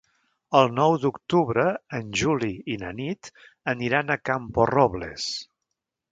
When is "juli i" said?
2.21-2.77